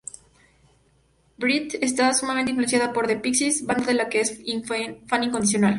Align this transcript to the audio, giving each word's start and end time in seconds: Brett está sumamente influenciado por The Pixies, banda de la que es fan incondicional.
Brett 1.37 1.75
está 1.79 2.11
sumamente 2.15 2.49
influenciado 2.49 2.91
por 2.91 3.05
The 3.05 3.17
Pixies, 3.17 3.67
banda 3.67 3.85
de 3.85 3.93
la 3.93 4.09
que 4.09 4.21
es 4.21 4.41
fan 5.05 5.23
incondicional. 5.23 5.69